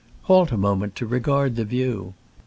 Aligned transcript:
Halt 0.23 0.51
a 0.51 0.57
moment 0.57 0.95
to 0.95 1.05
regard 1.05 1.55
the 1.57 1.63
view! 1.63 2.15